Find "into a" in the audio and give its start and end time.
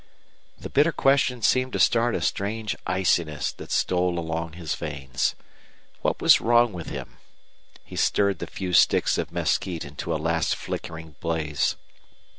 9.85-10.17